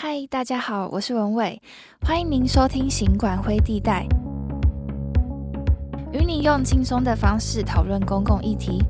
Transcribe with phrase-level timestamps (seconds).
[0.00, 1.60] 嗨，大家好，我是文伟，
[2.02, 4.06] 欢迎您收听《行管灰地带》，
[6.16, 8.80] 与你用轻松的方式讨论公共议题。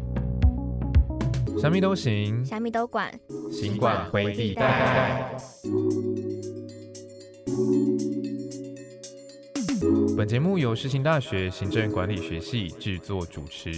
[1.59, 3.11] 虾米都行，虾米都管，
[3.51, 5.35] 行管灰地带。
[10.15, 13.71] 本节目由世新大学行政管理学系制作主持。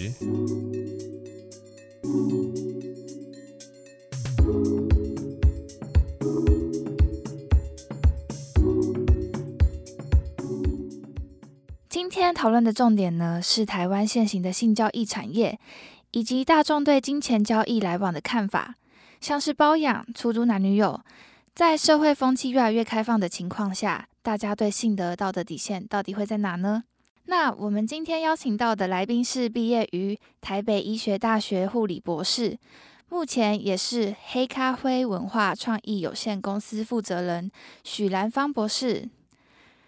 [12.40, 15.60] 讨论的重点呢，是台湾现行的性交易产业，
[16.12, 18.76] 以及大众对金钱交易来往的看法，
[19.20, 20.98] 像是包养、出租男女友，
[21.54, 26.84] 在社会风气越来越开放的情况下，大家对性的道德底线到底会在哪呢？
[27.26, 32.56] 那我们今天邀请到的来宾是毕业于台北医学大学护理博士，
[33.10, 37.50] 目前也是黑咖啡文化创意有限公司负责人
[37.84, 39.06] 许兰芳博士。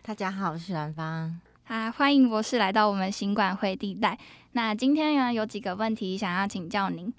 [0.03, 1.41] 大家好，我是兰芳。
[1.69, 4.19] 啊，欢迎博士来到我们行管会地带。
[4.53, 7.13] 那今天呢，有几个问题想要请教您。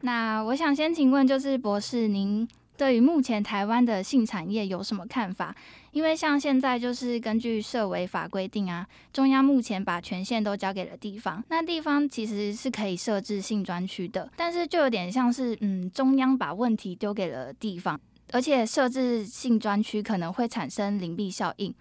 [0.00, 5.54] 那我想先请问，就是博士，您对于目前台湾的性产业有什么看法？
[5.92, 18.00] 因为像现在就是根据社委法规定啊，中央目前把权限都交给了地方，那地方其实是可以设置性专区的，但是就有点像是嗯，中央把问题丢给了地方，
[18.32, 21.72] 而且设置性专区可能会产生灵璧效应。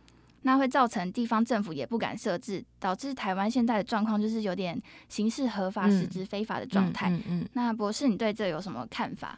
[0.43, 7.09] 那会造成地方政府也不敢设置，导致台湾现在的状况就是有点形式合法、实质非法的状态。
[7.09, 7.49] 嗯嗯。
[7.53, 9.37] 那博士，你对这有什么看法？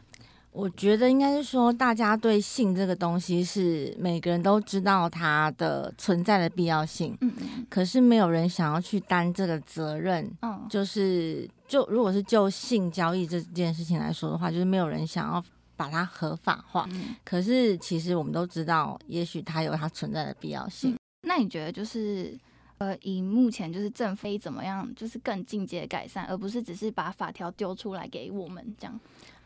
[0.52, 7.66] 我觉得应该是说，大家对性这个东西是每个人都知道它的存在的必要性，嗯嗯。
[7.70, 10.30] 可是没有人想要去担这个责任。
[10.42, 10.66] 嗯。
[10.68, 15.42] 就是就如果是就性交易这件事情来说的话，就是没有人想要。
[15.82, 16.88] 把它合法化，
[17.24, 20.96] 可是其实我们都知道，也许它有它存在的必要性。
[21.26, 22.38] 那你觉得就是，
[22.78, 29.00] 呃，以目前就是政非怎么样，就是更进阶改善，而不是只是把法条丢出来给我们这样？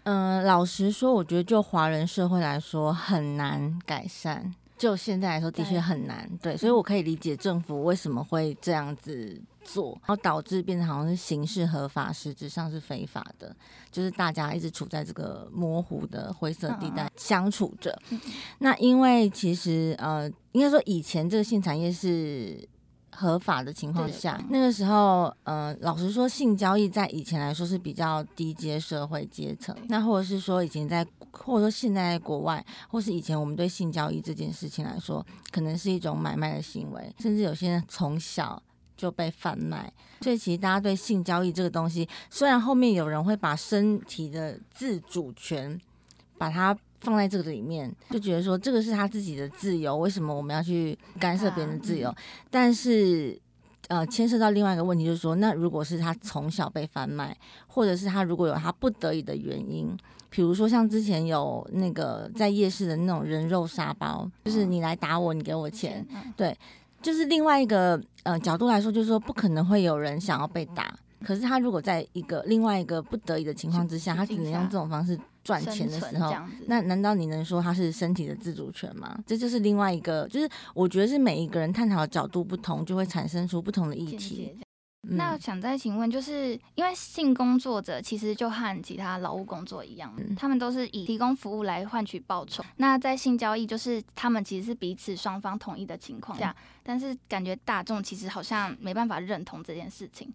[0.04, 4.54] 嗯，老实说，我觉得就华人社会来说很难改善。
[4.76, 6.31] 就现在来说，的确很难。
[6.42, 9.41] 对，所以我可以理解政府为什么会这样子。
[9.69, 13.53] 做，然后导致变成好像是形式合法，实质上是非法的，
[13.91, 18.00] 就是大家一直处在这个模糊的灰色地带相处着。
[18.60, 22.56] 那因为其实呃，应该说以前这个性产业是
[23.16, 29.75] 合法的情况下，那个时候呃，老实说，性交易在以前来说是比较低阶社会阶层。
[29.88, 38.62] 那或者是说以前在，或者说现在在国外，或是以前我们对性交易这件事情来说，可能是一种买卖的行为，甚至有些人从小。
[38.99, 45.78] 就被贩卖，所以其实大家对性交易这个东西，虽然后面有人会把身体的自主权
[46.38, 52.14] 把它放在这个里面，就觉得说这个是他自己的自由，为什么我们要去干涉别人的自由？
[52.50, 53.38] 但是
[53.88, 57.36] 呃，牵涉到另外一个问题，就是说，那如果是他从小被贩卖，
[57.66, 59.96] 或者是他如果有他不得已的原因，
[60.28, 66.56] 比如说像之前有那个在夜市的那种人肉沙包，就是你来打我，你给我钱，对。
[67.02, 70.92] 就是另外一个呃角度来说，就是说不可能会有人想要被打。
[71.25, 76.34] 可是他如果在一个另外一个不得已的情况之下，他只能用这种方式赚钱的时候，
[76.66, 79.19] 那难道你能说他是身体的自主权吗？
[79.26, 84.56] 这就是另外一个，就是我觉得是每一个人探讨的角度不同，就会产生出不同的议题。
[85.09, 92.65] 那想再请问，就是因为性工作者其实就和其他劳务工作一样，他们都是以提供服务来换取报酬。
[92.78, 100.28] 那在性交易，就是他们其实是彼此双方同意的情况下，但是感觉大众其实好像没办法认同这件事情。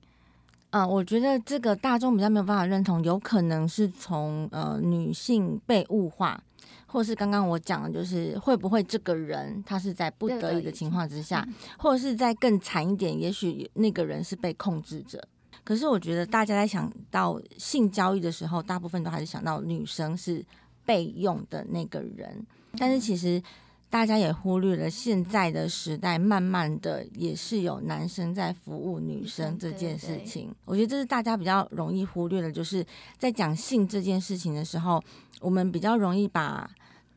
[0.72, 6.42] 嗯，我觉得这个大众比较没有办法认同，有可能是从呃女性被物化。
[6.88, 15.26] 或是刚刚我讲的，就是会不会这个人他是在不得已的情况之下，或者是在更惨一点，也许那个人是被控制者。
[15.64, 20.44] 可是我觉得大家在想到性交易的时候，大部分都还是想到女生是
[20.86, 22.46] 被用的那个人。
[22.78, 23.42] 但是其实
[23.92, 30.52] 大家也忽略了现在的时代，慢慢的也是有男生在服务女生这件事情。
[30.66, 32.84] 我觉得这是大家比较容易忽略的，就是
[33.20, 35.00] 在讲性这件事情的时候，
[35.40, 36.68] 我们比较容易把。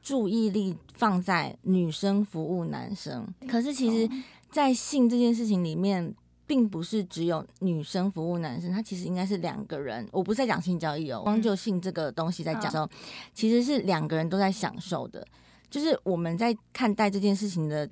[0.02, 4.06] 注意力放在女生服务男生，可是其实，
[4.50, 6.14] 在性这件事情里面，
[6.46, 10.06] 并不是只有女生服务男生，他其实应该是两个人。
[10.12, 12.86] 我不是在讲性交易哦，光就性这个东西在讲的时候，
[13.32, 15.26] 其实是两个人都在享受的。
[15.70, 17.88] 就是我们在看待这件事情的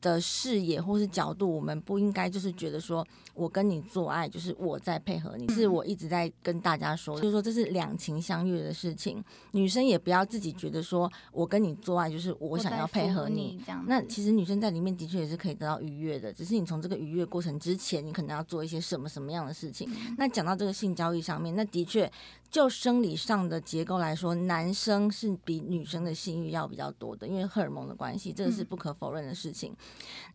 [0.00, 9.22] 的视野或是角度，我们不应该就是觉得说我跟你做爱就是我在配合你，是我一直在跟大家说，就是说这是两情相悦的事情，
[9.52, 13.56] 女生也不要自己觉得说我跟你做爱就是我想要配合你。
[13.56, 13.84] 你这样。
[13.86, 19.86] 那其实女生在里面的确也是可以得到愉悦的，只是你从这个愉悦过程之前，你可能要做一些什么什么样的事情。
[20.16, 22.10] 那讲到这个性交易上面，那的确
[22.50, 29.72] 就生理上的结构来说，男生是比女生的性欲要比较多的，因为荷尔蒙的关系，这个是不可否认的事情。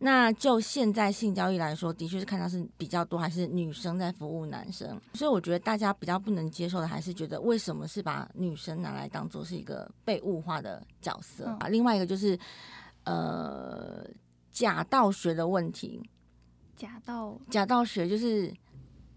[0.00, 4.98] 那就现在性交易来说，的确是看到是比较多，还是女生在服务男生。
[5.12, 11.68] 所以我觉得大家比较不能接受的，还是觉得为什么是把女生拿来当做是一个被物化的角色啊？
[11.68, 12.38] 另外一个就是
[13.04, 14.08] 呃
[14.50, 16.02] 假道学的问题。
[16.74, 18.52] 假道假道学就是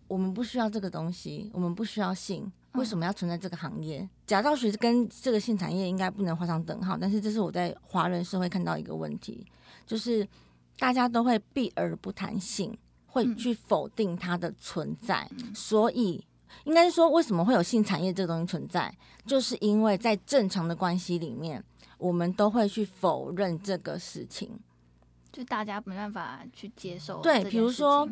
[0.07, 4.07] 我们不需要这个东西，我们不需要性，为什么要存在这个行业？
[4.27, 9.45] 假道学跟这个性产业应该不能画上等号，但是这是我在华人社会看到一个问题，
[9.85, 10.27] 就是
[10.77, 12.77] 大家都会避而不谈性，
[13.07, 16.23] 会去否定它的存在，所以
[16.65, 18.95] 应该是说，为什么会有性产业这个东西存在，
[19.25, 21.63] 就是因为在正常的关系里面，
[21.97, 24.59] 我们都会去否认这个事情。
[25.31, 27.21] 就大家没办法去接受。
[27.21, 28.07] 对，比如说，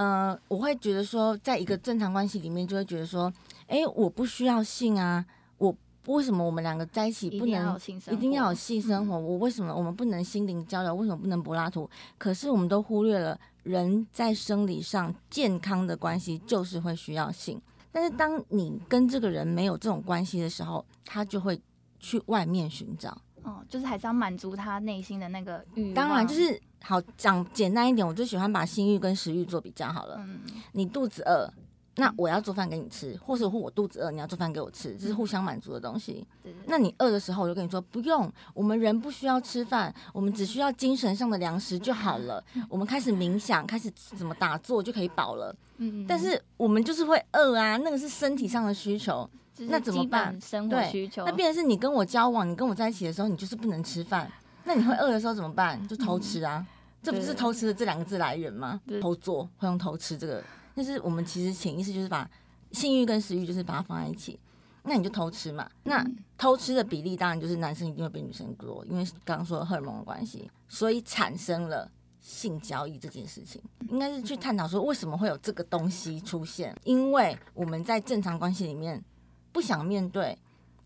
[0.00, 3.30] 呃，我会觉得说，在一个正常关系里面，就会觉得说，
[3.66, 5.22] 哎，我不需要性啊，
[5.58, 5.76] 我
[6.06, 7.78] 为什么我们两个在一起不能
[8.10, 9.18] 一定要有性生活？
[9.18, 10.94] 我为什么我们不能心灵交流？
[10.94, 11.86] 为什么不能柏拉图？
[12.16, 17.60] 可是我们都忽略了，人在生理上健康的关系就是会需要性。
[17.92, 21.60] 但是当你跟这个人没有这种关系的时候，他就会
[21.98, 23.20] 去外面寻找。
[23.42, 30.16] 哦，就是还是要满足他内心的那个欲当然，就是好讲简单一点，我就喜欢把性欲跟食欲做比较好了。
[30.18, 30.40] 嗯，
[30.72, 31.52] 你肚子饿，
[31.96, 36.26] 那我要做饭给你吃，或者我肚子饿，你要做饭给我吃，这是互相满足的东西。
[36.66, 42.42] 那你饿的时候，我就跟你说不用，我们人不需要吃饭，我们只需要精神上的粮食就好了。
[42.68, 45.54] 我们开始冥想，开始怎么打坐就可以饱了。
[45.78, 49.28] 嗯，但是我们就是会饿啊，那个是身体上的需求。
[49.68, 50.40] 那怎么办？
[50.40, 51.24] 生活需求。
[51.26, 54.30] 那变成是你跟我交往，你跟我在一起的时候，你就是不能吃饭。
[54.64, 55.86] 那你会饿的时候怎么办？
[55.86, 56.64] 就偷吃啊！
[57.02, 58.80] 这不是偷吃的这两个字来源吗？
[59.02, 60.42] 偷做会用偷吃这个，
[60.82, 62.28] 就是我们其实潜意识就是把
[62.72, 64.40] 性欲跟食欲就是把它放在一起。
[64.82, 65.70] 那你就偷吃嘛。
[65.82, 66.04] 那
[66.38, 71.90] 偷吃的比例当然就是男生一定会比女生多，因为刚刚说荷尔蒙的关系，所以产生了
[72.20, 73.60] 性交易这件事情。
[73.90, 76.74] 应该是去探讨说为什么会有这个东西出现？
[76.84, 79.04] 因为我们在正常关系里面。
[79.52, 80.38] 不想面对，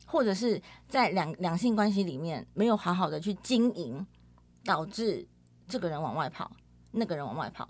[0.06, 0.58] 或者是
[0.88, 4.06] 在两两性关系里面没有好好的去经营，
[4.64, 5.29] 导致
[5.69, 6.50] 这个人往外跑，
[6.93, 7.69] 那个人往外跑。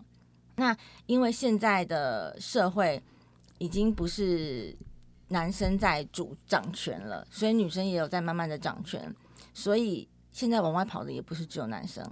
[0.57, 3.03] 那因为现在的社会
[3.59, 4.77] 已经不是
[5.29, 9.15] 男生在主掌权了，所以女生也有在慢慢的掌权，
[9.53, 12.05] 所以现在往外跑的也不是只有男生。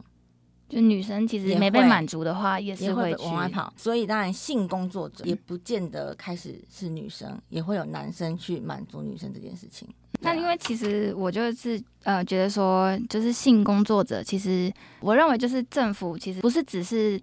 [0.68, 3.70] 就女生其实没被满足的话，也是会往外跑。
[3.76, 9.86] 所以当然，性工作者也不见得开始是女生，也会有男生去满足女生这件事情。
[10.20, 17.20] 那因为其实我就是呃，觉得说，就是性工作者，其实我认为就是政府其实不是只是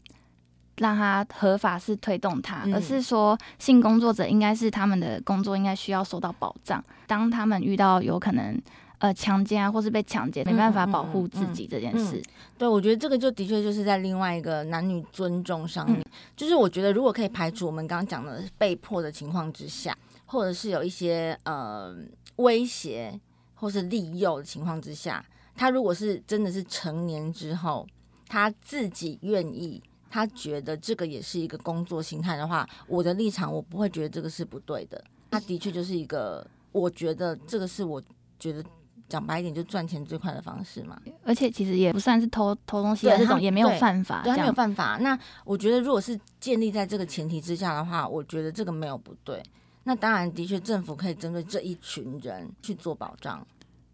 [0.80, 6.84] 让他合法是推动他，而是说性工作者应该是他们的工作应该需要受到保障。
[7.08, 8.60] 当他们遇到有可能。
[9.02, 12.22] 呃，强奸啊，或是被强奸，没办法保护自己这件事，
[12.58, 16.04] 对我觉得这个就的确就是在另外一个男女尊重上面，
[16.36, 21.96] 就是我觉得如果可以排除我们刚刚讲的被迫的情况之下，或者是有一些呃
[22.36, 23.18] 威胁
[23.56, 25.24] 或是利诱的情况之下，
[25.56, 27.88] 他如果是真的是成年之后，
[28.28, 38.02] 他自己愿意，他觉得这个也是一个工作心态的话，我的立场我不会觉得这个是不对的，他的确就是一个，我觉得这个是我
[38.40, 38.64] 觉得。
[39.08, 40.96] 讲白一点，就赚钱最快的方式嘛。
[41.24, 45.00] 而且其实也不算是偷偷东西这种，也没有犯法，对，他没有犯法。
[45.02, 49.42] 那我觉得，如果是建立在这个前提之下的话，我觉得这个没有不对。
[49.84, 53.44] 那当然，的确政府可以针对这一群人去做保障，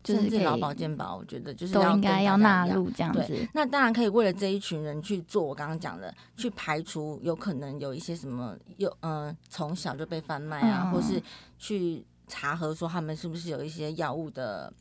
[0.06, 3.48] 就是劳保健保，我觉得就是都应该要纳入这样子。
[3.54, 11.22] 那当然可以为了这一群人去做，我刚刚讲的，去排除有可能有一些什么有嗯从小就被贩卖啊，或是
[11.58, 14.72] 去查核说他们是不是有一些药物的。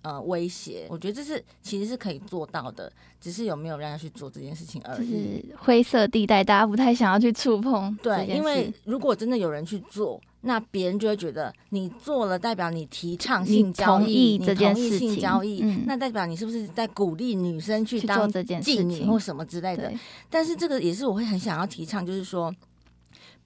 [0.00, 5.52] 呃，威胁，我觉得这是其实是可以做到的，只是有没有让他去做这件事情而已。
[5.58, 7.94] 灰色地带，大家不太想要去触碰。
[8.00, 19.92] 对，因为如果真的有人去做，那别人就会觉得你做了，代表你提倡性交易，这件事情，交易，那代表你是不是在鼓励女生去当妓女或什么之类的？
[20.30, 22.54] 但是这个也是我会很想要提倡，就是说。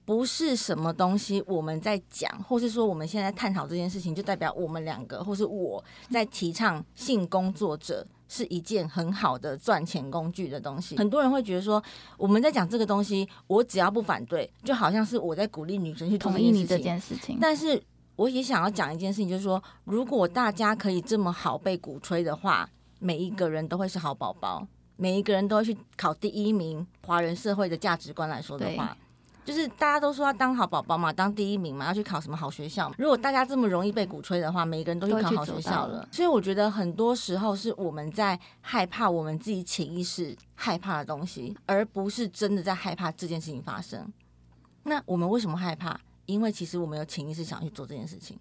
[0.05, 5.81] 不是什么东西我们在讲，或是说我们现在探讨这件事情，就代表我们两个或是我
[6.11, 10.97] 在提倡性工作者是一件很好的赚钱工具的东西。
[10.97, 11.81] 很多人会觉得说，
[12.17, 16.79] 我们在讲这个东西，我只要不反对，就好像是我在鼓励女生去同意你这。
[16.79, 17.37] 件事情。
[17.39, 17.79] 但是
[18.15, 22.67] 我也想要讲一件事情，就是说，如果大家可以这么好被鼓吹的话，
[22.99, 26.85] 每一个人都会是好宝宝，每一个人都会去考第一名。
[27.05, 28.97] 华人社会的价值观来说的话。
[29.43, 32.91] 就是大家都说要当好宝宝嘛，当第一名嘛，要去考什么好学校。
[32.97, 36.07] 如果大家这么容易被鼓吹的话，每一个人都去考好学校了。
[36.11, 44.11] 所以我觉得很多时候是我们在害怕我们自己潜意识害怕的东西，而不是真的在害怕这件事情发生。
[44.83, 45.99] 那我们为什么害怕？
[46.25, 48.37] 因为其实我们有潜意识想去做这件事情。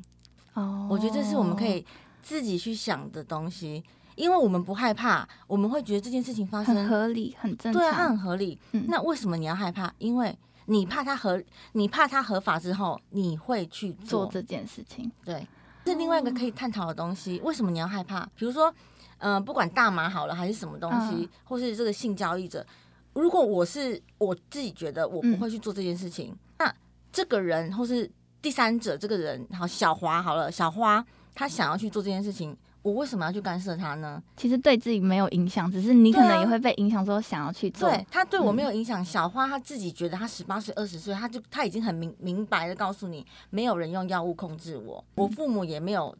[0.54, 1.85] 哦，我觉得这是我们可以
[2.23, 3.82] 自己去想的东西，
[4.14, 8.56] 因为我们不害怕，我们会觉得这件事情发生很合理、很正常，对啊，它很合理。
[8.71, 9.92] 嗯那为什么你要害怕？
[9.99, 11.42] 因为你怕他合，
[11.73, 15.11] 你怕他合法之后，你会去做做这件事情。
[15.25, 15.47] 对，
[15.87, 17.40] 是另外一个可以探讨的东西。
[17.45, 18.25] 为什么你要害怕？
[18.37, 18.73] 比如说，
[19.19, 22.66] 嗯、不管大麻好了还是什么东西，嗯或是这个性交易者，
[23.12, 26.75] 如果我是我自己觉得我不嗯会去做这件事情，那
[27.12, 31.04] 这个人或是第三者这个人，好小华好了，小花
[31.35, 34.22] 他想要去做这件事情，我为什么要去干涉他呢？
[34.36, 37.88] 其实对自己没有影响，只是你可能也会被影响，说想要去做。
[37.88, 39.04] 对他对我嗯没有影响。
[39.04, 46.16] 小花她自己觉得她十八岁、二十岁，她就她已经很明明白的告诉你，没有人用药物控制我，我父母也没有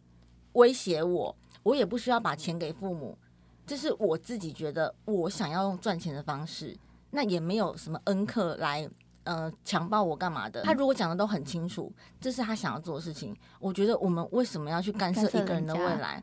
[0.53, 3.19] 威胁我，我也不需要把钱给父母，
[3.67, 6.77] 这是我自己觉得我想要用赚钱的方式，
[7.11, 8.89] 那也没有什么恩客来。
[9.25, 10.63] 呃，强暴我干嘛的？
[10.63, 13.33] 他如果讲的都很清楚，这是他想要做的事情。
[13.61, 16.21] 我觉得我们为什么要去干涉一个人的未来？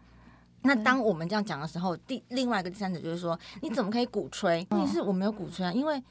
[0.62, 4.66] 那当我们这样讲的时候，第另外一个第三者就是说，你怎么可以鼓吹？
[4.72, 6.02] 问题是我没有鼓吹啊，因为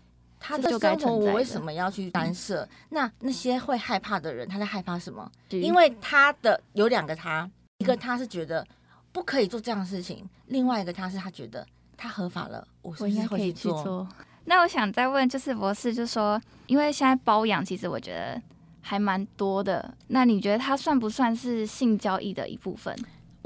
[0.41, 2.67] 他的生活我为什么要去干涉？
[2.91, 5.31] 那那些会害怕的人，他在害怕什么？
[5.51, 8.67] 因为他的有两个他，一个他是觉得
[9.13, 13.79] 不可以做这样的事情，另外一个他是他觉得他合法了，我是不是我应该可以会去做？
[13.79, 14.09] 去做。
[14.45, 18.41] 那我想再问，就是博士就说，因为现在包养其实我觉得
[18.81, 22.97] 还蛮多的，那你觉得它算不算是性交易的一部分？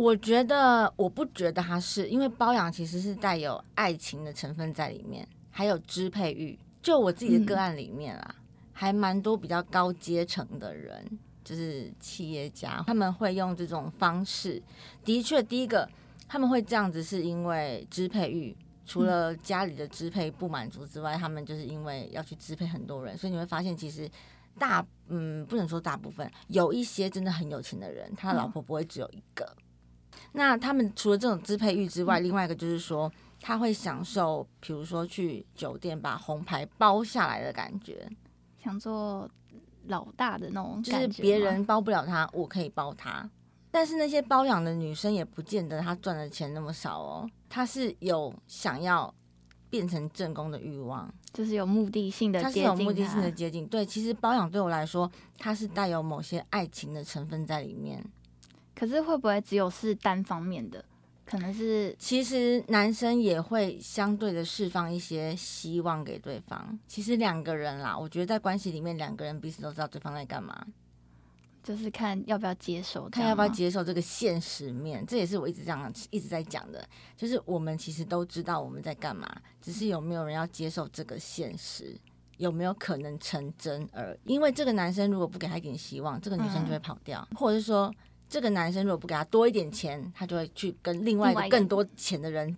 [0.02, 6.58] 我觉得我不觉得他是，因为包养其实是带有爱情的成分在里面，还有支配欲。
[6.82, 8.34] 就我自己的个案里面啊，
[8.72, 11.06] 还蛮多比较高阶层的人，
[11.44, 14.60] 就是企业家，他们会用这种方式。
[15.04, 15.88] 的确，第一个
[16.26, 18.56] 他们会这样子，是因为支配欲。
[18.84, 24.10] 除了家里的支配不满足之外，他们就是因为要去支配很多人，所以你会发现，其实
[24.58, 29.46] 大嗯不能说大部分，有一些真的很有钱的人，他的老婆不会只有一个。
[30.32, 33.10] 那他们除了这种支配欲之外，另外一个就是说，
[33.40, 38.08] 他会享受，比如说去酒店把红牌包下来的感觉，
[38.62, 39.28] 想做
[39.86, 43.28] 老大的那种就是感觉吗别人包不了他，我可以包他。
[43.70, 49.12] 但是那些包养的女生也不见得她赚的钱那么少哦，她是有想要
[49.70, 53.66] 变成正宫的欲望，就是有目的性的她是有目的性的接近。
[53.66, 58.04] 对，其实包养对我来说，它是带有某些爱情的成分在里面。
[58.82, 60.84] 可是会不会只有是单方面的？
[61.24, 66.76] 可能是其实男生也会相对的释放一些希望给对方。
[66.88, 70.66] 其实两个人啦，我觉得在关系里面，两个人彼此都知道对方在干嘛，
[71.62, 73.48] 就是看要不要接受，看要不要。
[73.48, 75.06] 接受这个现实面。
[75.06, 76.84] 这也是我一直这样一直在讲的，
[77.16, 81.96] 就是我们其实都知道我们在干嘛，只是有没有人要接受这个现实。
[82.38, 84.32] 有没有可能成真而已？
[84.32, 87.94] 因为这个男生如果不给他一点希望，这个女生就会跑掉，或者是说，
[88.32, 92.56] 这个男生如果不给他多一点钱，他就会去跟另外一个个更多钱的人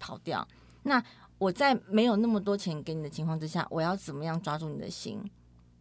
[0.00, 0.44] 跑掉。
[0.82, 1.00] 那
[1.38, 5.22] 我在没有那么多钱给你的情况之下，我要怎么样抓住你的心？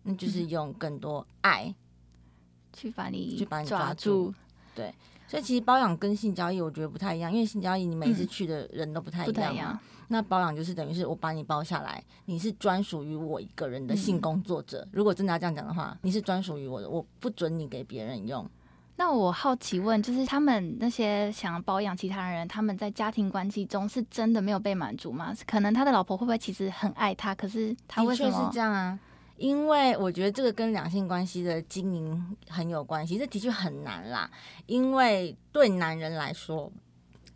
[0.03, 1.73] 那就是用更多爱。
[2.73, 4.31] 去把你去把你抓住。
[4.75, 4.93] 对
[5.27, 9.79] 所以其实包养跟性交易我觉得不太一样，因为性交易你每次嗯去的人都不太一样。
[10.09, 14.87] 那包养就是等于是我把你包下来，你是专属于我一个人的性嗯工作者。
[14.91, 18.47] 如果真的要这样讲的话，你是专属于我的，我不准你给别人用。
[18.95, 25.35] 那我好奇问，就是他们那些想要包养其他人，他们在家庭关系中是真的没有被满足吗？
[25.47, 28.99] 可能他的老婆会不会其实很爱他，可是他为的确是这样啊，
[29.37, 34.29] 因为我觉得这个跟两性关系的经营很有关系，这的确很难啦。
[34.67, 36.71] 因为对男人来说，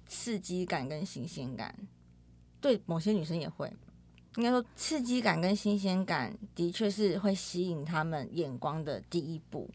[0.05, 1.73] 刺激感跟新鲜感，
[2.61, 3.73] 对某些女生也会。
[4.35, 9.67] 应该说，刺激感跟新鲜感的确是会吸引他们眼光的第一步。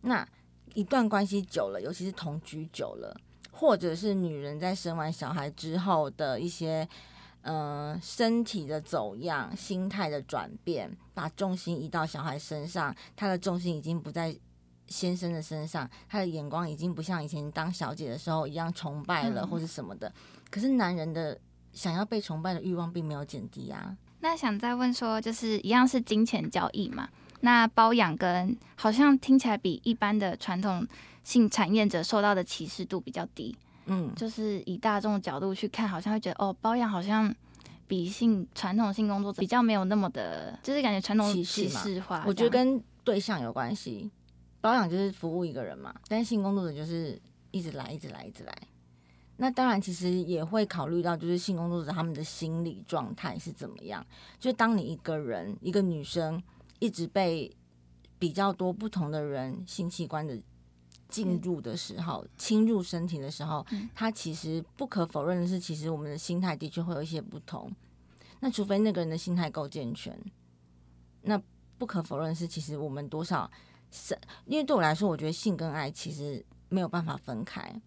[0.00, 0.26] 那
[0.78, 3.12] 一段关系久了，尤其是同居久了，
[3.50, 6.88] 或者是女人在生完小孩之后的一些
[7.42, 14.32] 呃身体的走样、心态的转变，把重心移到小孩身上，她的重心已经不在
[14.86, 20.12] 先生的身上，她的眼光已经不像以前当小姐的时候一样崇拜了，嗯或是什么的。
[20.48, 21.36] 可是男人的
[21.72, 23.96] 想要被崇拜的欲望并没有减低啊。
[24.20, 27.08] 那想再问说，就是一样是金钱交易嘛？
[27.40, 30.86] 那包养跟好像听起来比一般的传统
[31.24, 37.34] 性产业者受到的歧视度比较低，嗯，就是以大众的角度去看，好像会觉得哦，包养好像
[37.86, 42.24] 比性传统性工作者比较没有那么的，就是感觉传统歧视化。
[42.26, 44.10] 我觉得跟对象有关系。
[44.60, 47.16] 包养就是服务一个人嘛，但是性工作者就是
[47.52, 48.52] 一直来，一直来，一直来。
[49.36, 54.04] 那当然，其实也会考虑到，就是性工作者他们的心理状态是怎么样。
[54.40, 56.42] 就当你一个人，一个女生，
[56.78, 57.50] 一直被
[58.18, 60.40] 比较多不同的人性器官的
[61.08, 67.70] 进入的时候，侵入身体的时候嗯，它其实不可否认的是，其实我们的心态的确会有一些不同。
[68.40, 70.16] 那除非那个人的心态够健全，
[71.22, 71.40] 那
[71.76, 73.50] 不可否认的是，其实我们多少
[73.90, 77.80] 是，因为对我来说，我觉得性跟爱其实没有办法分开。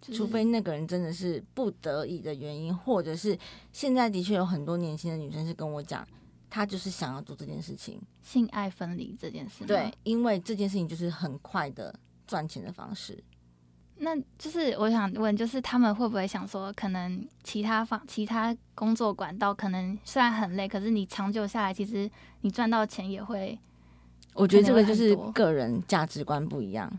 [0.00, 3.38] 除非那个人真的是不得已的原因，或者是
[3.72, 6.04] 现在的确有很多年轻的女生是跟我讲，
[6.54, 9.64] 她就是想要做这件事情，性爱分离这件事。
[9.64, 13.24] 对，，因为这件事情就是很快的赚钱的方式。
[13.96, 22.10] 那就是我想问，就是他们会不会想说，可能其他方其他工作管道可能虽然很累，可是你长久下来，其实
[22.42, 23.58] 你赚到钱也会
[24.34, 26.92] 我觉得这个就是个人价值观不一样，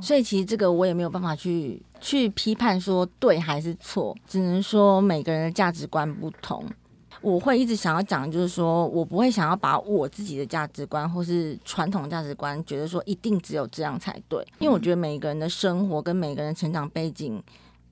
[0.00, 6.64] 所以其实这个我也没有办法去去批判说对还是错，只能说每个人的价值观不同。
[7.20, 17.42] 我会一直想要讲，的就是说我不会想要把我自己的价值观或是传统价值观，觉得说一定只有这样才对，因为我觉得每个人的生活跟每个人的成长背景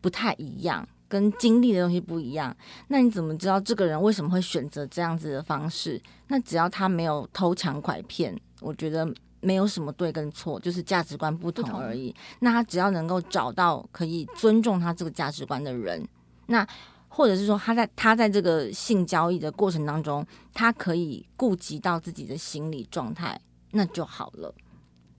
[0.01, 2.57] 不太一样，跟经历的东西不一样。
[2.89, 6.01] 那你怎么知道这个人为什么会选择这样子的方式？
[6.29, 9.07] 那只要他没有偷抢拐骗，我觉得
[9.41, 12.15] 没有什么对跟错，就是价值观不同而已。
[12.41, 16.07] 那他只要能够找到可以尊重他这个价值观的人，
[16.47, 16.67] 那
[17.17, 24.55] 或者是说他在他在这个性交易的过程当中，他可以顾及到自己的心理状态，那就好了。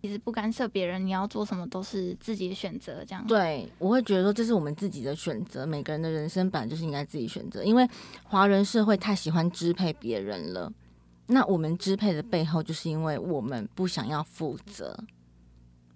[0.03, 3.25] 其实不干涉别人，你要做什么都是自己的选择，这样。
[3.25, 7.89] 对，我会觉得说这是我们自己的选择，每个人的人生本来就是应该自己选择，因为
[8.23, 10.71] 华人社会太喜欢支配别人了。
[11.25, 14.95] 那我们支配的背后，就是因为我们不想要负责。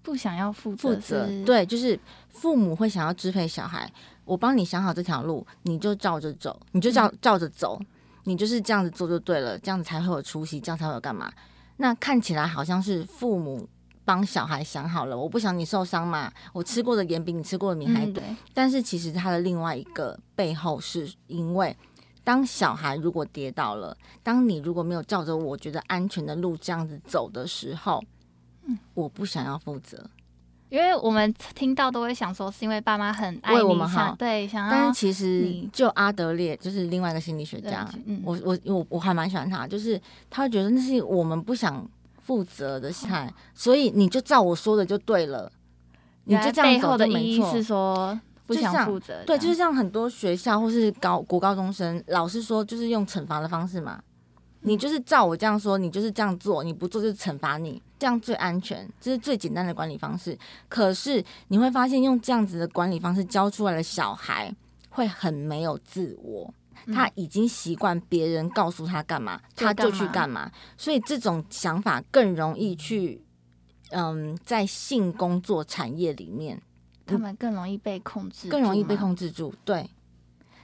[0.03, 3.91] 不想要负负责对，就是父母会想要支配小孩，
[4.25, 7.79] 我帮你想好这条路，你就照着走，你就照照着走，
[8.23, 11.31] 你就是这样子做就对了，这样子才会有出息，这样才会有干嘛？
[11.77, 13.67] 那看起来好像是父母
[14.03, 21.75] 帮小孩想好了，我不想你受伤嘛，我吃过的盐比你吃过的米还嗯，多，对，但是其实他的另外一个背后，是因为
[22.23, 28.03] 当小孩如果跌倒了，当你如果没有照着我觉得安全的路这样子走的时候，
[28.65, 28.77] 嗯。
[28.93, 30.09] 我不想要负责。
[30.69, 34.15] 因为我们听到都会想说，是因为爸妈很爱我们好。
[34.17, 41.85] 对，想要但是其实就阿德烈，就是另外一个心理学家，嗯，我我我我还蛮喜欢他，就是他会觉得那是我们不想
[42.21, 45.51] 负责的心态，所以你就照我说的就对了，
[46.23, 47.63] 你就这样走背后的就没错意义是。
[47.63, 54.01] 说不想负责，对，就是像很多学校或是高国高中生，老师说就是用惩罚的方式嘛，
[54.61, 60.35] 你就是照我这样说，你就是这样做，你不做就是惩罚你，这样最安全，这是最简单的管理方式。
[60.67, 64.51] 可是你会发现，用这样子的管理方式教出来的小孩
[64.89, 66.51] 会很没有自我。
[66.87, 73.23] 嗯他已经习惯别人告诉他干嘛，他就去干嘛，所以这种想法更容易去，
[73.91, 76.59] 嗯，在性工作产业里面
[77.05, 78.97] 他们更容易被控制，更容易被。
[78.97, 79.53] 控制住。
[79.63, 79.87] 对，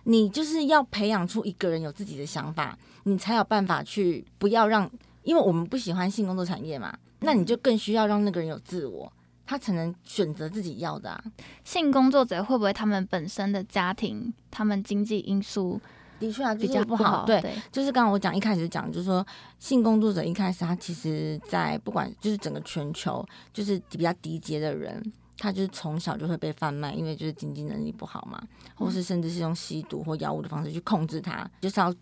[0.05, 4.89] 你就是要培养出一个人有自己的想法，你才有办法去不要让，
[5.21, 9.11] 因为我们不喜欢性工作产业嘛，那你就更需要让那个人有自我，
[9.45, 11.23] 他才能选择自己要的啊。
[11.63, 15.79] 性工作者会不会他们本身的家庭、他们经济因素
[16.19, 17.25] 的确啊，比就是不较好？
[17.25, 19.25] 对，对，就是刚刚我讲一开始讲，就是说
[19.59, 25.01] 性工作者一开始他其实，在不管就是整个全球，就是比较低阶的人，
[25.37, 28.41] 他就是从小就会被贩卖，因为就是经济能力不好嘛，
[28.75, 31.93] 或是甚至是用吸毒或药物的方式去控制他，就是要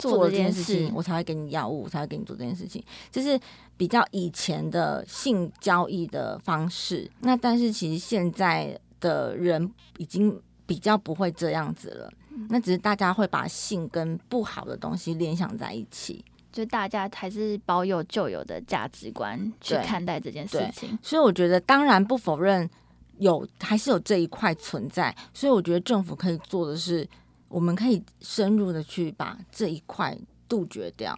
[0.00, 3.38] 做做这了这件事情，我才会给你药物，我才会给你做这件事情，就是
[3.76, 7.10] 比较以前的性交易的方式。
[7.20, 12.10] 那但是其实现在的人已经比较不会这样子了。
[12.48, 20.96] 那只是大家会把性跟不好的东西联想在一起，就大家还是保有旧有的价值观去看待这件事情。
[21.02, 22.68] 所以我觉得当然不否认
[23.18, 27.06] 有还是有这一块存在，所以我觉得政府可以做的是，
[27.50, 30.16] 我们可以深入的去把这一块
[30.48, 31.14] 杜绝掉。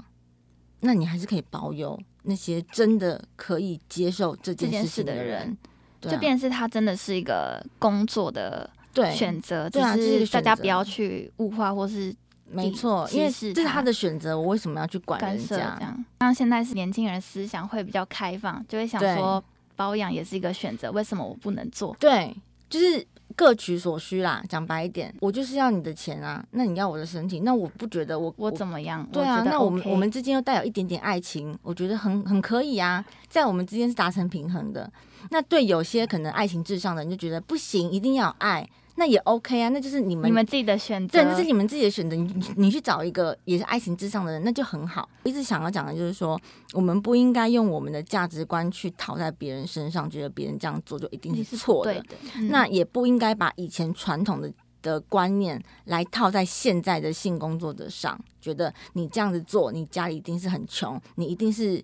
[0.80, 5.56] 那你还是可以保有那些真的可以接受这件事情的人
[6.00, 8.68] 的人，就变成是他真的是一个工作的
[9.14, 12.12] 选择，只对啊这是大家不要去物化或是
[12.50, 15.46] 没错，因为是这是他的选择，我为什么要去管干人家？
[15.46, 16.04] 涉这样。
[16.20, 19.42] 像现在是年轻人思想会比较开放，就会想说
[19.76, 21.96] 包养也是一个选择，为什么我不能做？
[22.00, 22.36] 对，
[22.68, 24.42] 就是各取所需啦。
[24.48, 29.06] 讲白一点，我就是要你的钱啊，那你要我的身体，那我不觉得我我怎么样？
[29.12, 34.90] 对啊，那我们 OK 我们之间又带有一点点爱情，我觉得很很可以啊，在我们之间是达成平衡的。
[35.30, 42.14] 那对有些可能爱情至上的你就觉得不行，一定要爱，那也 OK 啊，那就是你们你们自己的选择，对，那是你们自己的选择。
[42.14, 45.08] 你你你去找一个也是爱情至上的人，那就很好。
[45.24, 46.40] 我一直想要讲的就是说，
[46.74, 51.92] 我们不应该用我们的价值观去套在别人身上，觉得别人这样做就一定是是错的。
[51.92, 52.16] 对的。
[52.36, 54.52] 嗯那也不应该把以前传统的
[54.82, 61.82] 的观念来套在现在的性工作者上，觉得你这样子做，你家里一定是很穷，你一定是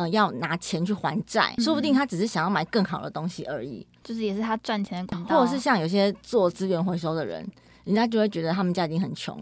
[0.00, 7.46] 呃要拿钱去还债，说不定他只是想要买更好的东西而已，就是也是他赚钱的管道，或者是像有些做资源回收的人，
[7.84, 9.38] 人家就会觉得他们家已经很穷，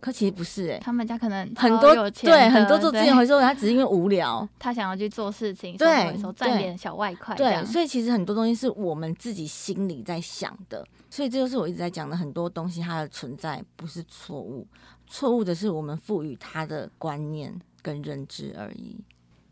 [0.00, 14.66] 可其实不是哎、他们家可能很多对很多做资源回收他只是因为无聊， 他想要去做事情，对赚点小外快，对，所以其实很多东西是我们自己心里在想的，所以这就是我一直在讲的，很多东西它的存在不是错误，
[15.06, 18.98] 错误的是我们赋予它的观念跟认知而已。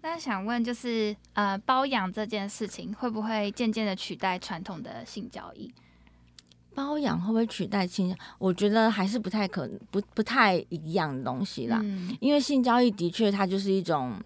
[0.02, 5.72] 那想问就是呃，包养这件事情会不会渐渐的取代传统的性交易？
[6.74, 8.16] 包养会不会取代性？
[8.38, 11.80] 我觉得还是不太可能，不不太一样的东西啦。
[11.82, 14.18] 嗯，因为性交易的确它就是一种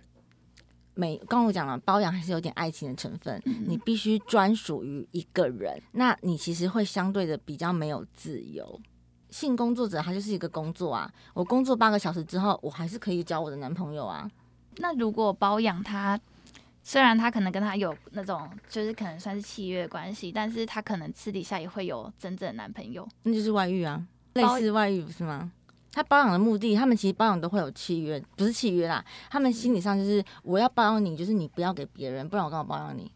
[0.95, 8.81] 美，刚刚我讲了，包养还是有点爱情的成分，嗯你必须专属于一个人，那你其实会相对的比较没有自由。
[9.31, 14.31] 性工作者他就是一个工作啊，我工作八个小时之后，我还是可以交我的男朋友啊。
[14.79, 16.19] 那如果包养他，
[16.83, 23.09] 虽然他可能跟他有那种就是可能算是契约关系，但是他可能私底下也会有真正的男朋友。
[23.23, 25.51] 那就是外遇啊，类似外遇不是吗？
[25.93, 33.13] 他包养的目的，他们其实包养都会有契约，不是契约啦，他们心理上就是我要包养你，就是你不要给别人，不然我干嘛包养你？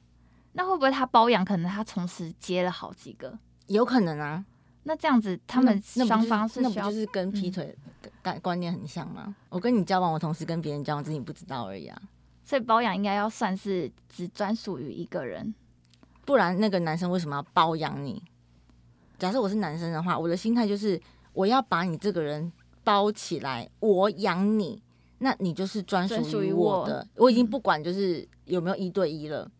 [0.52, 3.36] 那会不会他包养，可能他同时接了好几个？
[3.66, 4.44] 有可能啊，
[4.88, 9.36] 那这样子，他们双方是那不就是跟劈嗯腿的概观念很像吗？
[9.50, 12.00] 我跟你交往，我同时跟别人交往，只是你不知道而已啊。
[12.42, 15.54] 所以包养应该要算是只专属于一个人。
[16.24, 18.22] 不然那个男生为什么要包养你？
[19.18, 20.98] 假设我是男生的话，我的心态就是
[21.34, 22.50] 我要把你这个人
[22.82, 24.82] 包起来，我养你，
[25.18, 27.06] 那你就是专专属于我的。
[27.16, 29.50] 我已经不管就是有没有一对一了，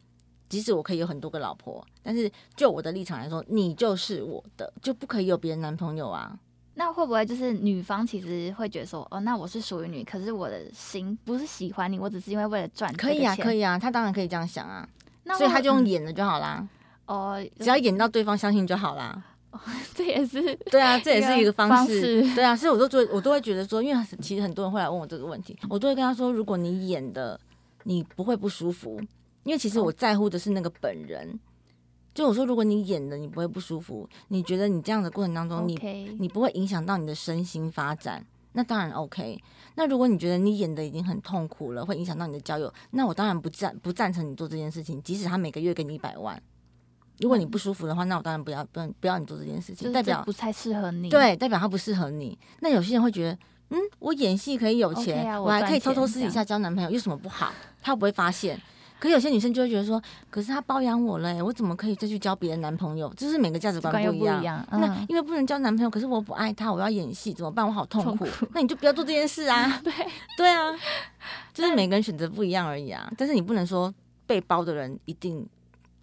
[0.49, 6.39] 即使我可以有很多个老婆，但是就我的立场来说，你就是我的，就不可以有别人男朋友啊。
[6.75, 13.61] 那会不会就是女方其实会觉得说，哦，那我是属于你，可是我的心不是喜欢你，我只是因为为了赚可以啊，可以。
[13.61, 14.89] 啊，他当然可以这样想啊，
[15.25, 16.67] 那所以他就用演的就好啦，
[17.07, 19.21] 哦，只要演到对方相信就好啦。
[19.93, 22.25] 这也是 对啊，这也是一个方方式。
[22.25, 27.41] 式对啊，所以我都觉得，我都会觉得说，因为其实很多人会来问我这个问题，我都会跟他说，如果你演的
[27.83, 29.01] 你不会不舒服，
[29.49, 31.41] 因为其实我在乎的是那个本人。
[32.15, 35.75] 就我说，如果你演的你不会不舒服，你觉得你这样的过程当中，你
[36.19, 39.41] 你不会影响到你的身心发展，那当然 OK。
[39.77, 46.39] 那如果你觉得你演的已经很痛苦了，会影响到你的交友，那我当然不赞不赞成你做这件事情，即使他每个月给你一百万。
[47.21, 52.39] 如果你不舒服的话，那我当然不要不要不要你做这件事情，代表不太适合你。，对，代表他不适合你。
[52.61, 53.39] 那有些人会觉得，
[53.71, 57.53] 嗯，我演戏可以有钱，啊我我还可以偷偷私底下交男朋友，有什么不好？
[57.81, 58.61] 他不会发现。
[58.99, 63.13] 可有些女生就会觉得说，可是他包养我了、欸，我怎么可以再去交别的男朋友？
[63.15, 64.67] 就是每个价值观不一样。
[64.73, 67.67] 那嗯，因为不能交男朋友，可是我不爱他，我要演戏怎么办？
[67.67, 68.27] 我好痛苦。
[68.27, 69.79] 痛 那你就不要做这件事啊。
[69.85, 69.93] 对
[70.37, 70.75] 对啊，
[71.55, 73.11] 就是每个人选择不一样而已啊。
[73.17, 73.93] 但是你不能说
[74.27, 75.47] 被包的人一定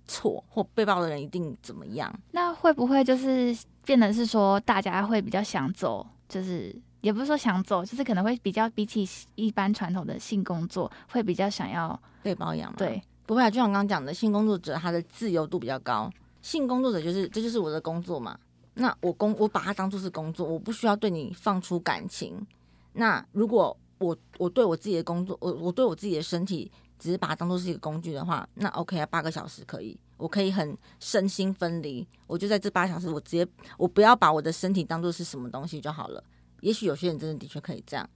[0.07, 2.13] 错，或被包的人一定怎么样。
[2.31, 12.75] 那会不会就是变得是说，大家会比较想走，就是也不是说想走，就是可能会比较比起一般传统的性工作，会比较想要被包养嘛？
[12.79, 16.11] 对，不会啊，就像我刚刚讲的，性工作者他的自由度比较高。
[16.41, 18.35] 性工作者就是这就是我的工作嘛。
[18.73, 22.45] 那我工我把它当做是工作，我不需要对你放出感情。
[22.93, 32.05] 那如果我我对我自己的工作，我我对我自己的身体只是把它当做是一个工具的话，那 OK 啊，八个小时可以，我可以很身心分离。
[32.25, 36.23] 我就在这八小时，我直接我不要把我的身体当做是什么东西就好了。
[36.61, 38.09] 也许有些人真的的确可以这样。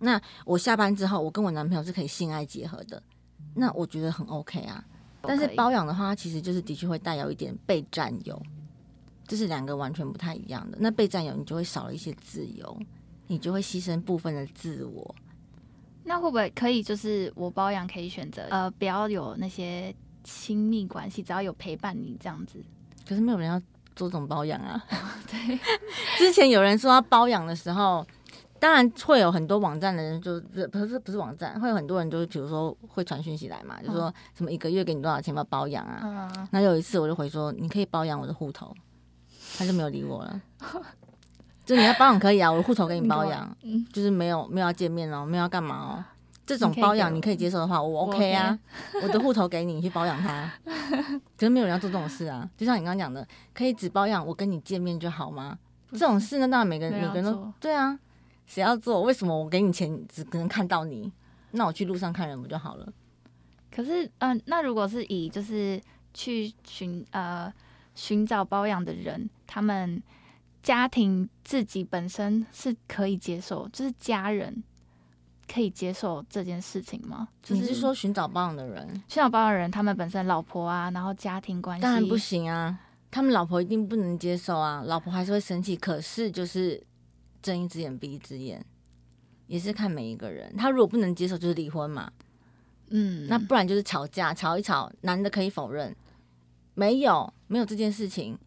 [0.00, 3.02] 那我下班之后，我跟我男朋友是可以性爱结合的，
[3.54, 4.84] 那我觉得很 OK 啊。
[5.26, 8.40] 但是包养的话，其实就是的确会带有一点被占有，
[9.26, 10.76] 这是两个完全不太一样的。
[10.80, 12.78] 那被占有，你就会少了一些自由，
[13.26, 15.14] 你就会牺牲部分的自我。
[16.04, 22.62] 那会不会可以就是我包养可以选择呃不要有那些亲密关系，只要有陪伴你这样子？
[23.08, 23.58] 可是没有人要
[23.96, 24.84] 做这种包养啊。
[25.26, 25.58] 对，
[26.18, 28.06] 之前有人说要包养的时候，
[28.64, 36.00] 当然会有很多网站的人就不是不是不是网站，会有很多人就是比如说会传讯息来嘛，就说什么一个月给你多少钱要包养啊。
[36.02, 38.74] 嗯，那有一次我就回说你可以包养我的户头，
[39.58, 40.40] 他就没有理我了。
[41.66, 46.04] 就你要包养可以啊，我的户头给你包养，嗯就是没有没有要见面哦，没有要干嘛哦。
[46.46, 48.58] 这种包养你可以接受的话，我 OK 啊，
[49.02, 50.50] 我的户头给你，你去包养他。
[51.36, 55.58] 可是没有人要做这种事啊，就像你刚刚讲的，可以只包养我跟你见面就好吗？
[55.92, 57.96] 这种事呢，当然每个人每个人都对啊，
[58.46, 59.02] 谁要做？
[59.02, 61.10] 为什么我给你钱只可能看到你？
[61.52, 62.92] 那我去路上看人不就好了？
[63.70, 65.80] 可是嗯、呃那如果是以就是
[66.12, 67.52] 去寻呃
[67.94, 70.02] 寻找包养的人，他们
[70.62, 74.62] 家庭自己本身是可以接受，就是家人
[75.52, 77.28] 可以接受这件事情吗？
[77.42, 78.88] 就你是说寻找包养的人？
[79.08, 82.78] 寻找包养的人，他们本身老婆啊，然后家庭关系，当然不行啊，
[83.10, 85.76] 他们老婆一定不能接受啊，老婆还是会生气。
[85.76, 86.82] 可是就是
[87.44, 88.64] 睁一只眼闭一只眼，
[89.46, 90.56] 也是看每一个人。
[90.56, 92.10] 他如果不能接受，就是离婚嘛。
[92.88, 95.94] 嗯，那不然就是吵架，吵一吵，男的可以否认，
[96.72, 98.38] 没有没有这件事情。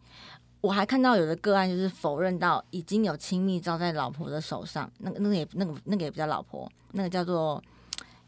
[0.60, 7.62] 我还看到有的个案就是否认到已经有亲密照在老婆的手上，那个那个也那个那个也不叫老婆，那个叫做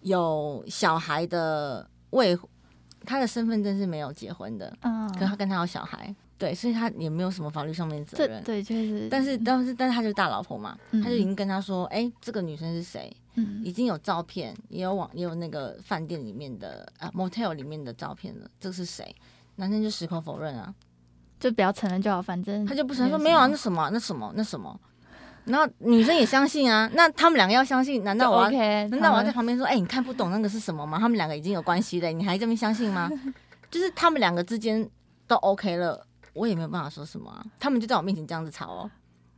[0.02, 2.38] 有小孩的未，
[3.04, 8.42] 他的身份证是没有结婚的，嗯，可他跟他有小孩，对，所以他也没有什么法律上面的责任。
[8.42, 13.14] 对就是，但是但是但是他就是大老婆嘛，嗯他就已经跟他说，哎、这个女生是谁？
[13.34, 19.14] 嗯已经有照片，也有网，也有那个饭店里面的啊 motel 里面的照片了，这是谁？
[19.56, 20.74] 男生就矢口否认啊，
[21.38, 24.80] 就不要承认就好，反正他就不承认说没有啊，那什么那什么那什么，
[25.44, 30.98] 然后女生也相信啊，那他们两个要相信，难道我要 OK，难道我要在旁边说，哎、你看不懂那个是什么吗？
[30.98, 33.10] 他们两个已经有关系了，你还这么相信吗？
[33.70, 34.88] 就是他们两个之间
[35.28, 36.04] 都 OK 了，
[36.40, 37.44] 我也没有办法说什么啊。
[37.58, 38.90] 他们就在我面前这样子吵哦，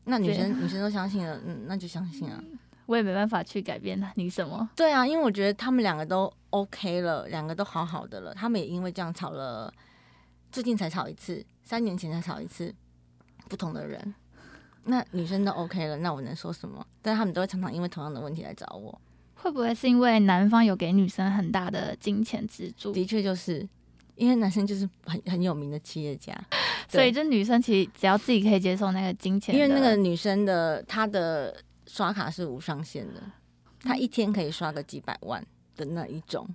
[0.05, 2.43] 那女生 女生都相信了，嗯，那就相信啊。
[2.87, 9.73] 我也没办法去改变你什么，对啊，因为我觉得他们两个都 OK 了，两个都好好的了，他们也因为这样吵了，
[10.51, 12.75] 最近才吵一次，三年前才吵一次，
[13.49, 14.15] 不同的人。
[14.85, 16.85] 那女生都 OK 了，那我能说什么？
[17.01, 19.01] 但他们都会常常因为同样的问题来找我。
[19.37, 23.67] 会不会是因为男方有给女生很大的金钱资助，的确就是
[24.17, 26.33] 因为男生就是很很有名的企业家，
[26.93, 33.23] 所以这女生其实只要自己可以接受那个金钱，因为那个女生的她的刷卡是无上限的，
[33.81, 35.45] 她一天可以刷个几百万
[35.77, 36.47] 的那一种。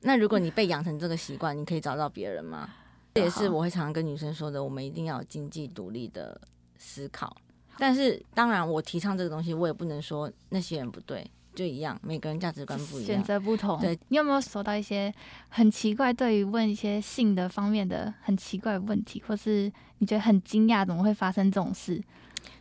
[0.00, 2.70] 那如果你被养成这个习惯，你可以找到别人吗？
[3.14, 6.40] 这也是我会常常跟女生说的，我们一定要有经济独立的
[6.76, 7.36] 思考。
[7.78, 13.20] 但是当然，我提倡这个东西，我也不能说那些人不对，就一样，每个人价值观不一样选。
[13.24, 13.80] 择不同。
[13.80, 15.12] 对，你有没有收到一些
[15.48, 22.00] 很奇怪，对于问一些性的方面的很奇怪的问题，或是你觉得很惊讶，怎么会发生这种事？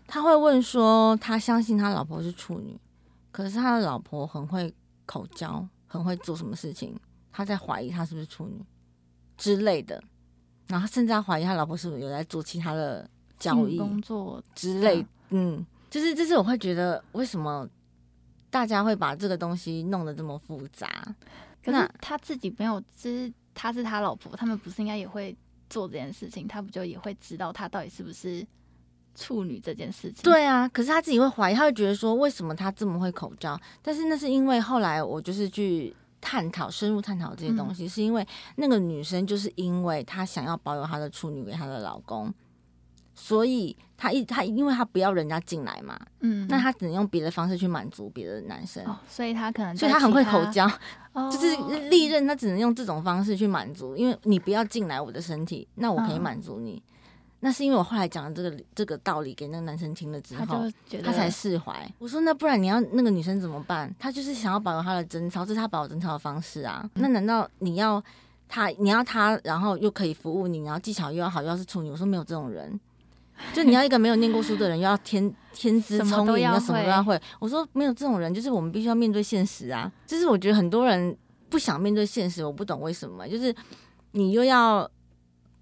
[0.07, 2.75] 他会问说，他相信他老婆是处女，
[3.31, 4.73] 可是他的老婆很会
[5.05, 6.99] 口交，很会做什么事情，
[7.31, 8.60] 他在怀疑他是不是处女
[9.38, 10.03] 之类的，
[10.65, 13.07] 然后甚至他怀疑他老婆是不是有在做其他的
[13.38, 17.69] 交易工作之类啊，嗯，就是就是我会觉得为什么
[18.57, 20.89] 大家会把这个东西弄得这么复杂？
[21.65, 25.35] 那他自己没有，就是他是他老婆，他们不是应该也会
[25.69, 26.47] 做这件事情？
[26.47, 28.43] 他不就也会知道他到底是不是
[29.13, 33.59] 处女这件事情？，对啊，可是他自己会怀疑，他会觉得说，为什么他这么会口罩？
[33.83, 42.33] 但是那是因为后来我就是去探讨、深入探讨这些东西，是因为那个女生就是因为她想要保有她的处女给她的老公，
[43.19, 48.86] 所以他一他因为他不要人家进来嘛，嗯，那他只能用别的方式去满足别的男生。
[48.86, 50.69] 哦，所以他可能所以他很会口交，
[51.13, 56.82] 哦就是历任他只能用这种方式去满足，因为你不要进来我的身体，那我可以嗯满足你。
[57.39, 60.71] 那是因为我后来讲了这个这个道理给那个男生听了之后，
[61.03, 61.91] 他才释怀。
[61.97, 63.91] 我说那不然你要那个女生怎么办？
[63.97, 66.88] 他就是想要保留她的贞操，这是他保留贞操的方式啊。
[66.95, 68.03] 那难道你要
[68.47, 71.91] 他，你要他，然后又可以服务你，然后技巧又要好，又要是处女？
[71.91, 72.80] 我说没有这种人。
[73.54, 77.19] 就你要一个没有念过书的人，又要天 天资聪明，都要要什么都要会。
[77.39, 79.91] 我说没有这种人，就是我们必须要面对现实啊。
[80.06, 81.15] 就是我觉得很多人
[81.50, 83.28] 不想面对现实，我不懂为什么。
[83.28, 83.54] 就是
[84.12, 84.89] 你又要，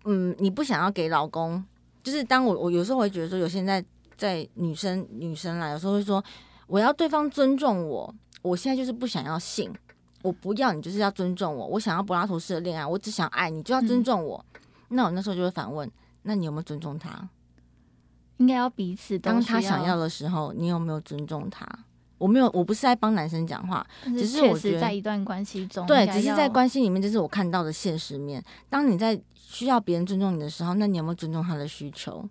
[0.06, 1.64] 嗯，你不想要给老公，
[2.04, 3.84] 就是当我我有时候会觉得说，有现在
[4.18, 6.24] 在女生女生啦，有时候会说
[6.68, 9.74] 我要对方尊重我，我现在就是不想要性，
[10.22, 14.44] 我不要你就是要尊重我，我想要柏拉图式的恋爱，我只想爱你就要尊重我。
[14.90, 15.90] 那我那时候就会反问，
[16.24, 17.28] 那你有没有尊重他？
[18.38, 21.68] 应该要彼此都当他想要的时候，你有没有尊重他？
[22.18, 28.44] 我没有，我不是在帮男生讲话，只是确我觉得实在一段关系中，对，只是在关系里面，这是我看到的现实面。
[28.70, 32.28] 当你在需要别人尊重你的时候，那你有没有尊重他的需求？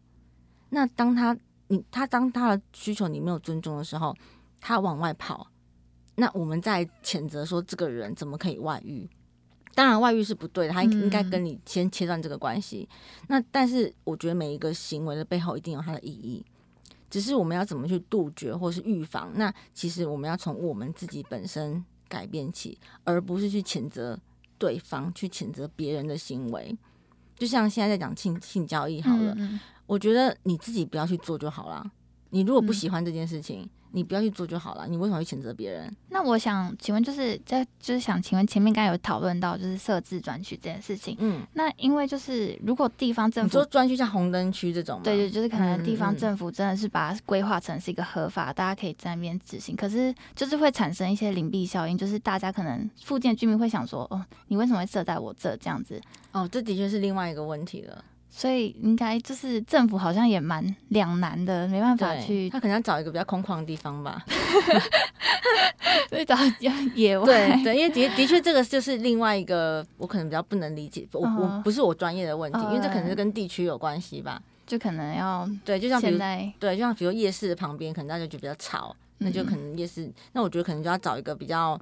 [0.71, 1.37] 那当他
[1.69, 4.17] 你他当他的需求你没有尊重的时候，
[4.59, 5.47] 他往外跑，
[6.17, 9.09] 那我们在谴责说这个人怎么可以外遇？
[9.75, 12.89] 当然，外遇是不对的，他应应该嗯跟你先切断这个关系。
[13.29, 16.45] 那但是，我觉得每一个行为的背后一定有它的意义，
[17.11, 19.33] 只是我们要怎么去杜绝或是预防。
[19.35, 24.19] 那其实我们要从我们自己本身改变起，而不是去谴责
[24.59, 26.77] 对方，去谴责别人的行为。
[27.37, 31.85] 就像现在在讲性性交易好了，嗯嗯我觉得你自己不要去做就好了。
[32.31, 34.89] 你如果不嗯喜欢这件事情，你不要去做就好了。
[34.89, 35.95] 你为什么会谴责别人？
[36.09, 45.01] 那我想请问，就是在就是想请问前面刚才有讨论到就是设置专区这件事情，嗯，那因为就是如果地方政府你说专区像红灯区这种？
[45.05, 49.77] 对对，就是可能地方政府真的是把它规划成是一个合法，大家可以在那边执行。
[49.77, 56.01] 可是就是会产生一些邻避效应，就是大家可能附近居民会想说，哦，你为什么会设在我这这样子？
[56.33, 58.05] 哦，这的确是另外一个问题了。
[58.37, 64.25] 所以应该就是政府好像也蛮两难的，没办法，去他可能要找一个比较空旷的地方吧。
[66.11, 66.37] 所以找
[66.97, 67.25] 野外。
[67.25, 74.42] 对对，因为的的确这个就是另外一个我可能比较不能理解，我我嗯不是我专业的问题，因为这可能是嗯跟地区有关系吧。
[74.66, 81.81] 就可能要对，就像比如现在，对，就像比如夜市的旁边，可能大家就比较吵，那就嗯可能夜市，那我觉得可能就要找一个比较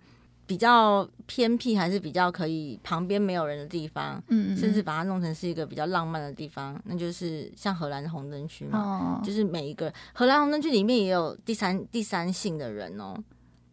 [0.52, 8.78] 比较偏僻，还是比较可以旁边没有人的地方，嗯，嗯甚至把它弄成是一个比较浪漫的地方，那就是像荷兰的红灯区嘛。
[8.78, 13.16] 哦，就是每一个荷兰红灯区里面也有第三第三性的人哦，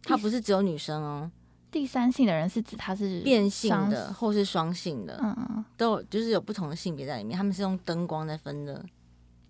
[0.04, 1.30] 他不是只有女生哦，
[1.70, 8.82] 第三性的人是指他是变性的或是双性的，嗯嗯，都有就是有不同的性别在里面，他们是用灯光在分的，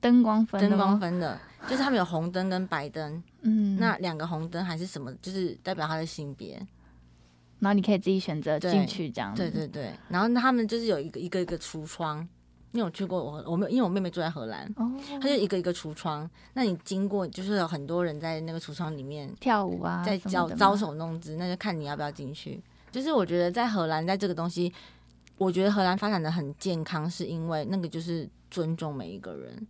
[0.01, 1.39] 灯光分的灯光，分的，
[1.69, 6.61] 就是他们有红灯跟白灯，嗯，那两个红灯还是什么，就是代表他的性别，
[7.61, 12.19] 然后你可以自己选择对进去这样子，对对对，然后他们就是有一个一个一个橱窗，
[12.73, 14.67] 因为我去过我我没有，因为我妹妹住在荷兰。
[14.77, 22.63] 哦，它就一个一个橱窗，那你经过就是有很多人在那个橱窗里面跳舞啊，在什么的吗招招手弄姿，那就看你要不要进去。
[22.91, 24.73] 就是我觉得在荷兰，在这个东西，
[25.37, 29.67] 我觉得荷兰发展的很健康，是因为那个就是尊重每一个人。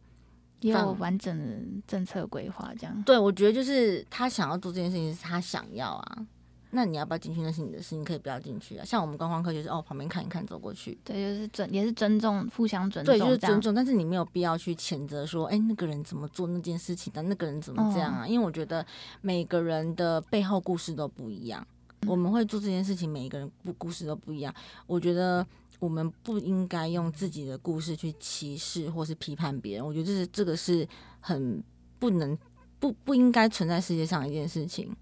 [0.61, 1.44] 也有完整的
[1.87, 3.03] 政策规划这样。
[3.05, 6.26] 对，我觉得就是他想要做这件事情，是他想要啊。
[6.73, 8.85] 那你要不要进去，那是你的事，你可以不要进去啊。
[8.85, 10.97] 像我们观光客就是哦，旁边看一看，走过去。
[11.05, 13.61] 对，就是尊，也是尊重，互相尊重，对，就是尊。
[13.61, 18.27] 重，但是你没有必要去谴责说，哎、那个人怎么做那件事情的，那个人怎么这样啊？
[18.27, 18.85] 因为我觉得
[19.21, 21.67] 每个人的背后故事都不一样，
[22.07, 24.55] 我们会做这件事情，每一个人故故事都不一样。
[24.87, 25.45] 我觉得
[25.81, 30.87] 我们不应该用自己的故事去歧视或是批判别人，我觉得这是这个是
[31.19, 31.63] 很
[31.99, 32.39] 不能
[32.79, 34.95] 不不应该存在世界上一件事情。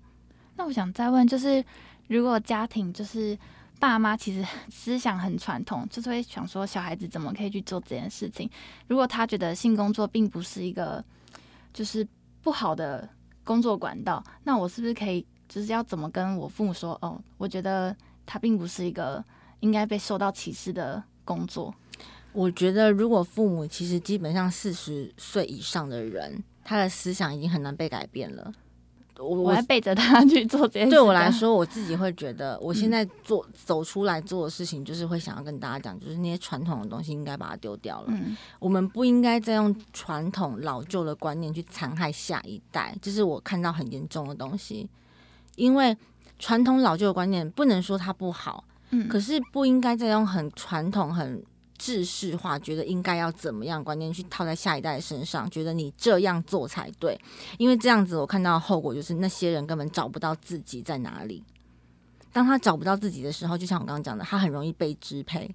[0.58, 1.64] 那我想再问，就是
[2.08, 3.38] 如果家庭就是
[3.78, 8.50] 爸妈其实 思想很传统，就是会想说小孩子怎么可以去做这件事情？
[8.88, 11.02] 如果他觉得性工作并不是一个
[11.72, 12.06] 就是
[12.42, 13.08] 不好的
[13.44, 16.98] 工作管道，那我是不是可以就是要怎么跟我父母说？
[17.02, 19.24] 哦，我觉得他并不是一个
[19.60, 21.72] 应该被受到歧视的工作。
[22.32, 28.52] 我觉得，如果父母其实基本上四十岁以上的人，他的思想已经很难被改变了。
[29.18, 30.90] 我我还背着他去做这件事。
[30.90, 38.06] 对我来，说，我自己会觉得，我嗯现在做、走出来做的事情，就是会想要跟大家讲，就是那些传统的东西应该把它丢掉了。
[38.10, 44.88] 嗯我们不应该再用传统老旧的观念去残害下一代，这是我看到很严重的东西。
[45.56, 45.96] 因为
[46.38, 51.42] 传统老旧的观念不能说它不好，嗯，可是不应该再用很传统、很
[51.78, 57.18] 制式化，觉得应该要怎么样观念去套在下一代身上，觉得你这样做才对。
[57.56, 61.42] 因为这样子，我看到后果就是那些人根本找不到自己在哪里。
[62.32, 65.54] 当他找不到自己的时候，就像我刚刚讲的，他很容易被支配。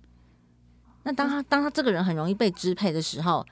[1.03, 3.45] 那当他当他这个人很容易被支配的时候，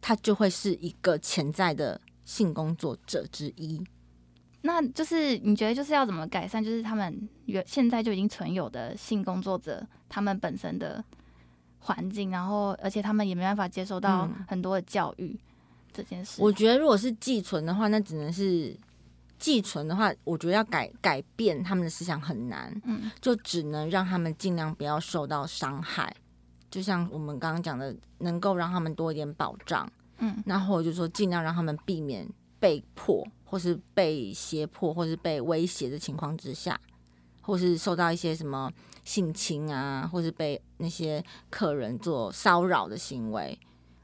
[0.00, 3.82] 他就会是一个潜在的性工作者之一。
[4.62, 6.64] 那就是你觉得就是要怎么改善？
[6.64, 11.04] 就是他们原现在就已经存有的性工作者，他们本身的
[11.84, 15.38] 环境，然后而且他们也没办法接受到嗯很多的教育、
[15.92, 16.40] 这件事。
[16.42, 18.74] 我觉得如果是寄存的话，那只能是
[19.38, 26.10] 寄存的话，我觉得要改改变他们的思想很难，嗯就只能让他们尽量不要受到伤害。
[26.70, 29.86] 就像我们刚刚讲的，能够让他们多一点保障，
[30.18, 32.26] 嗯那或者就是说尽量让他们避免
[32.58, 36.80] 被迫，或是被胁迫，或是被威胁的情况之下，
[37.44, 38.70] 或是受到一些什么
[39.04, 43.58] 性侵啊，或是被那些客人做骚扰的行为。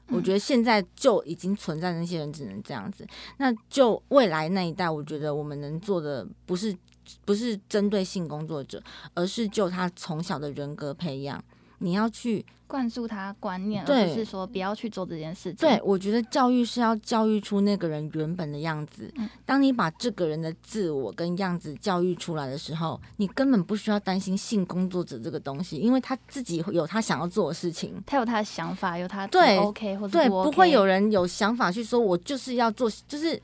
[0.07, 3.07] 我觉得现在就已经存在那些人只能这样子。
[3.37, 6.75] 那就未来那一代，我觉得我们能做的不是
[7.23, 8.81] 不是针对性工作者，
[9.13, 11.41] 而是就他从小的人格培养。
[11.81, 15.55] 你要去灌输他观念，而对不是说不要去做这件事情。
[15.55, 19.27] 对，我觉得教育是要教育出那个人原本的样子嗯。
[19.45, 28.01] 当你把这个人的自我跟样子教育出来的时候，你根本不需要担心性工作者这个东西，因为他自己有他想要做的事情。
[28.05, 33.37] 他有他的想法，有他对 OK 或者对，不不会有人有想法去说，我就是要做，就是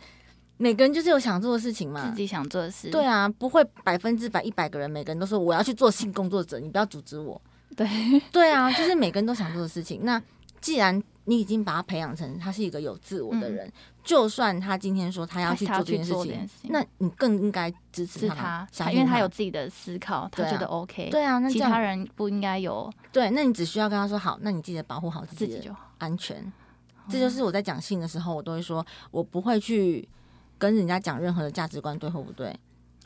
[0.56, 2.16] 每个人就是有想做的事情嘛自。
[2.16, 2.90] 己想做的事。
[2.90, 7.42] 对啊，不会百分之百一百个人每个人都说我要去做性工作者，你不要阻止我。
[7.76, 7.88] 对
[8.32, 10.02] 对啊，就是每个人都想做的事情。
[10.04, 10.22] 那
[10.60, 13.72] 既然你已经把他培养成他是一个有自我的人，
[14.04, 21.10] 就算他今天说他要去做这件事情那你更应该支持他，因为他有自己的思考，他觉得 OK。
[21.10, 25.76] 对啊，那其他人不应该有对，那你只需要跟他说好，那你记得保护好自己的。
[26.00, 26.52] 安全。
[27.10, 30.08] 这就是我在讲性的时候，我都会说，我不会去
[30.58, 32.54] 跟人家讲任何的价值观对或不对。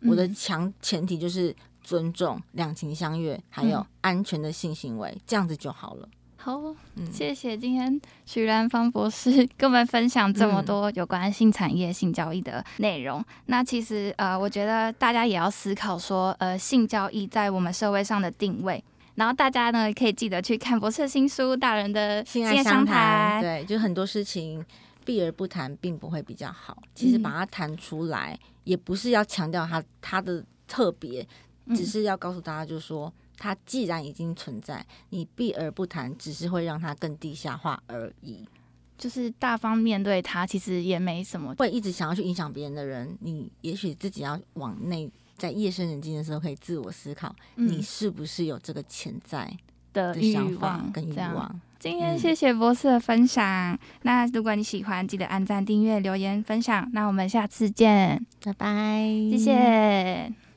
[0.04, 6.08] 我的嗯强前提就是尊重、两情相悦，还有嗯安全的性行为，这样子就好了。
[6.38, 6.60] 好，
[6.96, 13.24] 嗯，谢谢今天许兰芳博士跟我们分享这么嗯多有关性产业、性交易的内容。
[13.46, 18.84] 那其实呃，我觉得大家也要思考说，呃，性交易在我们社会上的定位。
[19.16, 24.66] 然后大家呢，可以记得去看博士新书《大人的性爱相相谈，对，就很多事情
[25.06, 26.76] 避而不谈，并不会比较好。
[26.96, 31.28] 其实嗯把它谈出来，也不是要强调它它的特别，嗯
[31.76, 33.12] 只是要告诉大家，就是说。
[33.44, 38.48] 它既然已经存在，你避而不谈，只是会让它更地下化而已。
[39.00, 41.56] 就是大方面对它，其实也没什么。
[41.56, 49.52] 会一直想要去影响别人的人，你也许自己要往内，在夜深人静的时候，可以自我思考，你嗯是不是有这个潜在
[49.92, 51.60] 的想法望跟欲望？
[51.80, 53.76] 今天嗯谢谢博士的分享。
[54.04, 56.88] 那如果你喜欢，记得按赞、订阅、留言、分享。
[56.94, 60.51] 那我们下次见，拜拜，谢谢。